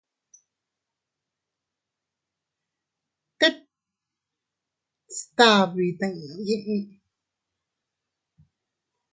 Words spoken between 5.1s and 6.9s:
stabi tinnu yiʼi.